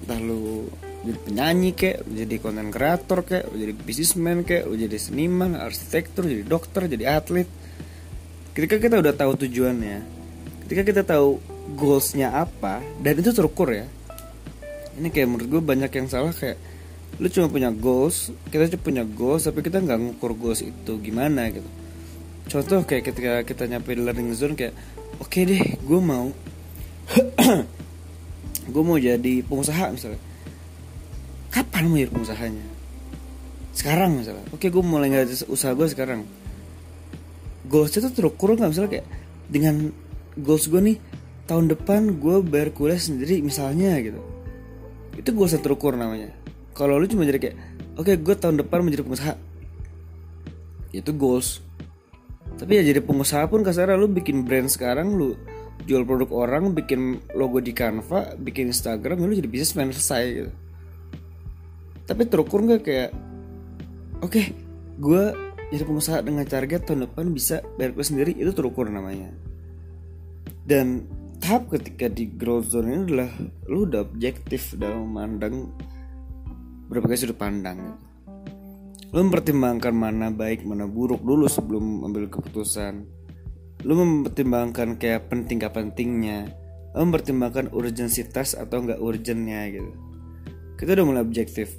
Entah 0.06 0.20
lu 0.20 0.68
jadi 1.00 1.20
penyanyi 1.24 1.72
kek, 1.72 2.04
jadi 2.12 2.36
konten 2.44 2.76
kreator 2.76 3.24
kek, 3.24 3.48
jadi 3.56 3.72
bisnismen 3.72 4.44
kek, 4.44 4.68
jadi 4.68 5.00
seniman, 5.00 5.56
arsitektur, 5.56 6.28
jadi 6.28 6.44
dokter, 6.44 6.92
jadi 6.92 7.24
atlet. 7.24 7.48
Ketika 8.52 8.76
kita 8.84 9.00
udah 9.00 9.16
tahu 9.16 9.40
tujuannya, 9.48 10.04
ketika 10.70 10.84
kita 10.86 11.02
tahu 11.02 11.42
goalsnya 11.74 12.30
apa 12.30 12.78
dan 13.02 13.18
itu 13.18 13.34
terukur 13.34 13.74
ya 13.74 13.90
ini 15.02 15.10
kayak 15.10 15.28
menurut 15.34 15.48
gue 15.50 15.62
banyak 15.66 15.90
yang 15.90 16.06
salah 16.06 16.30
kayak 16.30 16.62
lu 17.18 17.26
cuma 17.26 17.50
punya 17.50 17.74
goals 17.74 18.30
kita 18.54 18.70
cuma 18.78 18.82
punya 18.86 19.04
goals 19.04 19.50
tapi 19.50 19.66
kita 19.66 19.82
nggak 19.82 19.98
ngukur 19.98 20.38
goals 20.38 20.62
itu 20.62 20.94
gimana 21.02 21.50
gitu 21.50 21.66
contoh 22.54 22.86
kayak 22.86 23.10
ketika 23.10 23.34
kita 23.46 23.66
nyampe 23.66 23.98
di 23.98 24.02
learning 24.06 24.30
zone 24.38 24.54
kayak 24.54 24.78
oke 25.20 25.40
deh 25.46 25.64
gue 25.80 26.00
mau 26.00 26.32
gue 28.74 28.84
mau 28.86 28.98
jadi 29.02 29.34
pengusaha 29.46 29.94
misalnya. 29.94 30.22
Kapan 31.50 31.90
mau 31.90 31.98
jadi 31.98 32.12
pengusahanya? 32.14 32.66
Sekarang 33.74 34.22
misalnya. 34.22 34.46
Oke 34.54 34.70
gue 34.70 34.84
mulai 34.84 35.10
nggak 35.10 35.50
usaha 35.50 35.74
gue 35.74 35.88
sekarang. 35.90 36.26
Goalsnya 37.66 38.10
tuh 38.10 38.14
terukur 38.14 38.54
nggak? 38.54 38.70
Misalnya 38.70 38.92
kayak 39.00 39.08
dengan 39.50 39.90
goals 40.38 40.70
gue 40.70 40.82
nih 40.82 40.98
tahun 41.50 41.74
depan 41.74 42.22
gue 42.22 42.46
bayar 42.46 42.70
kuliah 42.70 43.02
sendiri 43.02 43.42
misalnya 43.42 43.98
gitu. 43.98 44.22
Itu 45.18 45.34
goals 45.34 45.58
yang 45.58 45.66
terukur 45.66 45.98
namanya. 45.98 46.30
Kalau 46.78 47.02
lu 47.02 47.10
cuma 47.10 47.26
jadi 47.26 47.42
kayak 47.42 47.58
oke 47.98 48.06
okay, 48.06 48.16
gue 48.22 48.36
tahun 48.38 48.62
depan 48.62 48.86
menjadi 48.86 49.02
pengusaha. 49.02 49.34
Itu 50.94 51.12
goals 51.18 51.66
tapi 52.60 52.76
ya 52.76 52.84
jadi 52.84 53.00
pengusaha 53.00 53.48
pun 53.48 53.64
kasarnya 53.64 53.96
lu 53.96 54.12
bikin 54.12 54.44
brand 54.44 54.68
sekarang 54.68 55.16
lu 55.16 55.40
jual 55.88 56.04
produk 56.04 56.28
orang 56.36 56.76
bikin 56.76 57.24
logo 57.32 57.64
di 57.64 57.72
Canva 57.72 58.36
bikin 58.36 58.68
Instagram 58.68 59.24
ya 59.24 59.26
lu 59.32 59.36
jadi 59.40 59.48
bisnisman 59.48 59.96
selesai 59.96 60.24
gitu. 60.28 60.52
Tapi 62.04 62.28
terukur 62.28 62.60
nggak 62.68 62.82
kayak 62.84 63.10
oke 64.20 64.28
okay, 64.28 64.52
gue 65.00 65.24
jadi 65.72 65.84
pengusaha 65.88 66.20
dengan 66.20 66.44
target 66.44 66.84
tahun 66.84 67.08
depan 67.08 67.32
bisa 67.32 67.64
bayar 67.80 67.96
gue 67.96 68.04
sendiri 68.04 68.36
itu 68.36 68.52
terukur 68.52 68.92
namanya. 68.92 69.32
Dan 70.68 71.08
tahap 71.40 71.72
ketika 71.72 72.12
di 72.12 72.28
growth 72.28 72.76
zone 72.76 72.92
ini 72.92 73.00
adalah 73.08 73.32
lu 73.72 73.88
udah 73.88 74.04
objektif 74.04 74.76
dalam 74.76 75.08
memandang 75.08 75.72
berbagai 76.92 77.24
sudut 77.24 77.40
pandang 77.40 77.96
lu 79.10 79.26
mempertimbangkan 79.26 79.94
mana 79.96 80.30
baik 80.30 80.62
mana 80.66 80.86
buruk 80.86 81.26
dulu 81.26 81.50
sebelum 81.50 82.06
ambil 82.06 82.30
keputusan. 82.30 83.06
Lu 83.88 83.96
mempertimbangkan 83.96 85.00
kayak 85.00 85.32
penting 85.32 85.64
gak 85.64 85.74
pentingnya 85.74 86.52
lu 86.98 87.06
mempertimbangkan 87.06 87.70
urgensitas 87.70 88.58
atau 88.58 88.82
enggak 88.82 88.98
urgentnya 89.02 89.70
gitu. 89.70 89.94
Kita 90.80 90.98
udah 90.98 91.06
mulai 91.06 91.22
objektif 91.22 91.78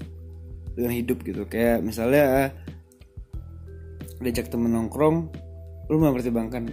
dengan 0.77 0.95
hidup 0.95 1.27
gitu. 1.27 1.43
Kayak 1.51 1.83
misalnya 1.83 2.55
diajak 4.23 4.53
temen 4.53 4.71
nongkrong 4.71 5.17
lu 5.91 5.97
mempertimbangkan 5.99 6.71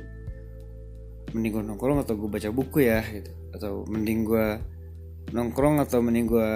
mending 1.33 1.51
gue 1.59 1.63
nongkrong 1.65 2.05
atau 2.05 2.13
gue 2.13 2.29
baca 2.29 2.49
buku 2.53 2.85
ya 2.85 3.01
gitu. 3.09 3.31
Atau 3.57 3.89
mending 3.89 4.19
gue 4.21 4.47
nongkrong 5.33 5.81
atau 5.81 5.99
mending 6.05 6.25
gue 6.29 6.49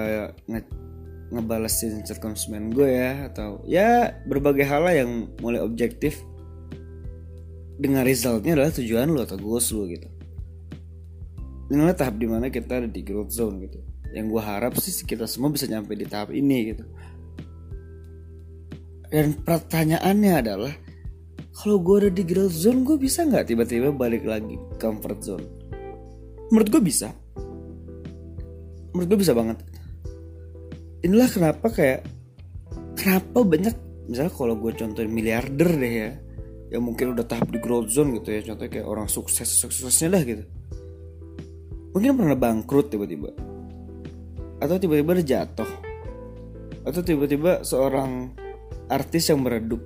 ngebalesin 1.32 2.04
konsumen 2.20 2.76
gue 2.76 2.92
ya 2.92 3.32
atau 3.32 3.64
ya 3.64 4.20
berbagai 4.28 4.68
hal 4.68 4.84
lah 4.84 4.96
yang 4.96 5.32
mulai 5.40 5.64
objektif. 5.64 6.20
Dengan 7.82 8.06
resultnya 8.06 8.54
adalah 8.54 8.70
tujuan 8.70 9.10
lu 9.10 9.24
atau 9.24 9.40
goals 9.40 9.72
lu 9.74 9.90
gitu. 9.90 10.06
Inilah 11.72 11.96
tahap 11.96 12.20
di 12.20 12.28
mana 12.28 12.52
kita 12.52 12.84
ada 12.84 12.90
di 12.92 13.02
growth 13.02 13.32
zone 13.32 13.64
gitu. 13.66 13.80
Yang 14.12 14.38
gue 14.38 14.42
harap 14.44 14.76
sih 14.78 14.92
kita 15.08 15.26
semua 15.26 15.50
bisa 15.50 15.66
nyampe 15.66 15.96
di 15.96 16.06
tahap 16.06 16.36
ini 16.36 16.76
gitu. 16.76 16.84
Dan 19.08 19.34
pertanyaannya 19.40 20.34
adalah 20.36 20.74
kalau 21.58 21.80
gue 21.80 21.96
ada 22.06 22.12
di 22.12 22.24
growth 22.28 22.54
zone 22.54 22.84
gue 22.84 23.00
bisa 23.00 23.24
nggak 23.24 23.50
tiba-tiba 23.50 23.90
balik 23.96 24.28
lagi 24.28 24.60
comfort 24.78 25.20
zone? 25.24 25.48
Menurut 26.52 26.70
gue 26.70 26.82
bisa. 26.84 27.16
Menurut 28.92 29.08
gue 29.16 29.20
bisa 29.24 29.32
banget 29.32 29.71
inilah 31.01 31.29
kenapa 31.29 31.67
kayak 31.74 32.05
kenapa 32.93 33.41
banyak 33.41 33.75
misalnya 34.05 34.34
kalau 34.34 34.55
gue 34.58 34.72
contohin 34.77 35.12
miliarder 35.12 35.70
deh 35.77 35.93
ya 35.93 36.12
yang 36.72 36.88
mungkin 36.88 37.12
udah 37.12 37.27
tahap 37.27 37.51
di 37.51 37.60
growth 37.60 37.91
zone 37.91 38.15
gitu 38.22 38.31
ya 38.31 38.41
contohnya 38.48 38.72
kayak 38.79 38.88
orang 38.88 39.08
sukses 39.12 39.50
suksesnya 39.60 40.08
lah 40.15 40.24
gitu. 40.24 40.43
Mungkin 41.91 42.15
pernah 42.15 42.38
bangkrut 42.39 42.88
tiba-tiba. 42.88 43.36
Atau 44.63 44.79
tiba-tiba 44.79 45.20
jatuh. 45.20 45.67
Atau 46.88 47.03
tiba-tiba 47.03 47.67
seorang 47.67 48.31
artis 48.88 49.27
yang 49.27 49.43
meredup. 49.43 49.84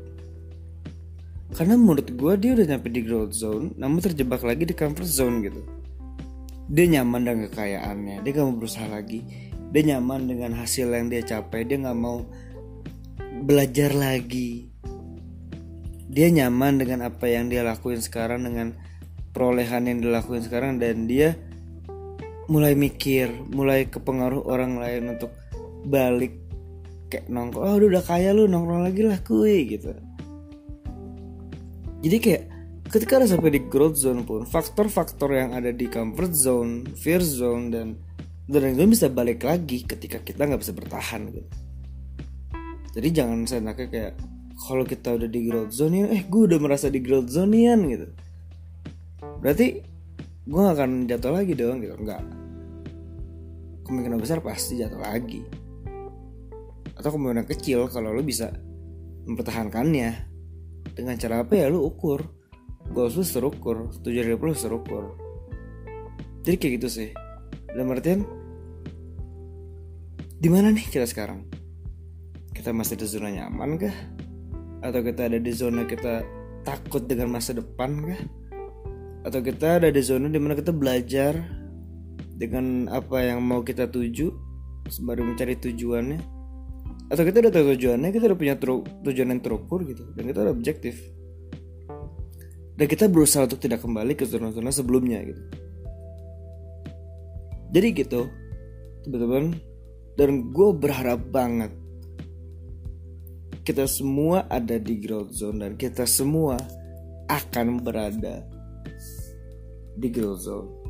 Karena 1.58 1.74
menurut 1.74 2.06
gue 2.06 2.34
dia 2.38 2.54
udah 2.54 2.66
nyampe 2.70 2.94
di 2.94 3.02
growth 3.02 3.34
zone 3.34 3.74
namun 3.82 3.98
terjebak 4.06 4.46
lagi 4.46 4.70
di 4.70 4.78
comfort 4.78 5.10
zone 5.10 5.42
gitu. 5.42 5.62
Dia 6.70 6.86
nyaman 6.98 7.22
dengan 7.26 7.42
kekayaannya 7.50 8.22
dia 8.22 8.32
gak 8.34 8.46
mau 8.46 8.58
berusaha 8.58 8.86
lagi 8.90 9.45
dia 9.76 9.84
nyaman 9.92 10.32
dengan 10.32 10.56
hasil 10.56 10.88
yang 10.88 11.12
dia 11.12 11.20
capai. 11.20 11.68
Dia 11.68 11.84
gak 11.84 12.00
mau 12.00 12.24
belajar 13.44 13.92
lagi. 13.92 14.72
Dia 16.08 16.32
nyaman 16.32 16.80
dengan 16.80 17.12
apa 17.12 17.28
yang 17.28 17.52
dia 17.52 17.60
lakuin 17.60 18.00
sekarang 18.00 18.48
dengan 18.48 18.72
perolehan 19.36 19.92
yang 19.92 20.00
dilakuin 20.00 20.48
sekarang 20.48 20.80
dan 20.80 21.12
dia 21.12 21.36
mulai 22.48 22.72
mikir 22.72 23.28
mulai 23.52 23.92
kepengaruh 23.92 24.48
orang 24.48 24.80
lain 24.80 25.20
untuk 25.20 25.36
balik 25.84 26.40
kayak 27.12 27.28
nongkrong. 27.28 27.68
Oh 27.68 27.76
udah 27.76 28.00
kaya 28.00 28.32
lu 28.32 28.48
nongkrong 28.48 28.80
lagi 28.88 29.04
lah 29.04 29.20
kue 29.28 29.68
gitu. 29.68 29.92
Jadi 32.00 32.18
kayak 32.24 32.44
ketika 32.88 33.20
ada 33.20 33.28
sampai 33.28 33.60
di 33.60 33.62
growth 33.68 34.00
zone 34.00 34.24
pun 34.24 34.48
faktor-faktor 34.48 35.36
yang 35.36 35.52
ada 35.52 35.76
di 35.76 35.92
comfort 35.92 36.32
zone 36.32 36.88
fear 36.96 37.20
zone 37.20 37.76
dan 37.76 37.88
dan 38.46 38.78
itu 38.78 38.86
bisa 38.86 39.10
balik 39.10 39.42
lagi 39.42 39.82
ketika 39.82 40.22
kita 40.22 40.46
nggak 40.46 40.62
bisa 40.62 40.74
bertahan 40.74 41.34
gitu. 41.34 41.50
Jadi 42.96 43.08
jangan 43.12 43.44
senaknya 43.44 43.88
kayak 43.92 44.14
kalau 44.56 44.88
kita 44.88 45.20
udah 45.20 45.28
di 45.28 45.40
growth 45.50 45.74
zone 45.76 46.08
eh 46.08 46.24
gue 46.24 46.42
udah 46.48 46.60
merasa 46.62 46.88
di 46.88 47.02
growth 47.02 47.28
zone 47.28 47.76
gitu. 47.92 48.08
Berarti 49.42 49.68
gue 50.46 50.60
gak 50.62 50.78
akan 50.78 51.10
jatuh 51.10 51.32
lagi 51.34 51.54
dong 51.58 51.82
gitu. 51.84 51.96
Enggak 51.98 52.22
kemungkinan 53.86 54.18
besar 54.18 54.40
pasti 54.40 54.80
jatuh 54.80 55.02
lagi. 55.02 55.44
Atau 56.96 57.18
kemungkinan 57.18 57.46
kecil 57.50 57.92
kalau 57.92 58.16
lo 58.16 58.24
bisa 58.24 58.54
mempertahankannya. 59.28 60.34
Dengan 60.96 61.20
cara 61.20 61.44
apa 61.44 61.54
ya 61.60 61.68
lo 61.68 61.84
ukur. 61.84 62.24
Goals 62.86 63.18
lu 63.18 63.26
terukur 63.26 63.90
tujuan 64.06 64.30
hidup 64.30 64.46
lu 64.46 64.54
terukur 64.54 65.26
jadi 66.46 66.56
kayak 66.62 66.74
gitu 66.80 66.88
sih 66.88 67.10
dalam 67.76 67.92
artian 67.92 68.24
di 70.40 70.48
mana 70.48 70.72
nih 70.72 70.88
kita 70.88 71.04
sekarang? 71.04 71.44
Kita 72.56 72.72
masih 72.72 72.96
di 72.96 73.04
zona 73.04 73.28
nyaman 73.28 73.76
kah? 73.76 73.96
Atau 74.80 75.04
kita 75.04 75.28
ada 75.28 75.36
di 75.44 75.52
zona 75.52 75.84
kita 75.84 76.24
takut 76.64 77.04
dengan 77.04 77.36
masa 77.36 77.52
depan 77.52 78.00
kah? 78.08 78.22
Atau 79.28 79.44
kita 79.44 79.84
ada 79.84 79.92
di 79.92 80.00
zona 80.00 80.32
di 80.32 80.40
mana 80.40 80.56
kita 80.56 80.72
belajar 80.72 81.36
dengan 82.40 82.88
apa 82.88 83.20
yang 83.28 83.44
mau 83.44 83.60
kita 83.60 83.92
tuju 83.92 84.32
sembari 84.88 85.28
mencari 85.28 85.60
tujuannya? 85.60 86.20
Atau 87.12 87.28
kita 87.28 87.44
udah 87.44 87.52
tahu 87.52 87.76
tujuannya 87.76 88.10
kita 88.16 88.32
udah 88.32 88.40
punya 88.40 88.56
tujuan 89.04 89.36
yang 89.36 89.42
terukur 89.44 89.84
gitu 89.84 90.16
dan 90.16 90.24
kita 90.32 90.48
udah 90.48 90.54
objektif. 90.56 90.96
Dan 92.76 92.88
kita 92.88 93.12
berusaha 93.12 93.44
untuk 93.44 93.60
tidak 93.60 93.84
kembali 93.84 94.16
ke 94.16 94.24
zona-zona 94.24 94.72
sebelumnya 94.72 95.20
gitu 95.28 95.65
jadi 97.76 97.92
gitu 97.92 98.32
teman-teman. 99.04 99.60
Dan 100.16 100.56
gue 100.56 100.72
berharap 100.72 101.28
banget 101.28 101.76
kita 103.68 103.84
semua 103.90 104.48
ada 104.48 104.80
di 104.80 104.96
growth 104.96 105.36
zone 105.36 105.60
dan 105.60 105.74
kita 105.76 106.08
semua 106.08 106.56
akan 107.28 107.82
berada 107.82 108.46
di 109.98 110.08
growth 110.08 110.46
zone 110.46 110.85